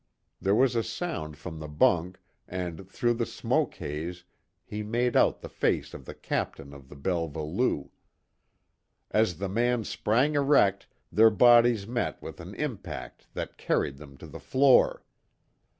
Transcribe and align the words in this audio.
There 0.41 0.55
was 0.55 0.75
a 0.75 0.81
sound 0.81 1.37
from 1.37 1.59
the 1.59 1.67
bunk 1.67 2.19
and, 2.47 2.89
through 2.89 3.13
the 3.13 3.25
smoke 3.27 3.75
haze 3.75 4.23
he 4.65 4.81
made 4.81 5.15
out 5.15 5.41
the 5.41 5.47
face 5.47 5.93
of 5.93 6.05
the 6.05 6.15
Captain 6.15 6.73
of 6.73 6.89
the 6.89 6.95
Belva 6.95 7.43
Lou. 7.43 7.91
As 9.11 9.37
the 9.37 9.47
man 9.47 9.83
sprang 9.83 10.33
erect, 10.33 10.87
their 11.11 11.29
bodies 11.29 11.85
met 11.85 12.19
with 12.19 12.39
an 12.39 12.55
impact 12.55 13.27
that 13.35 13.59
carried 13.59 13.97
them 13.97 14.17
to 14.17 14.25
the 14.25 14.39
floor. 14.39 15.03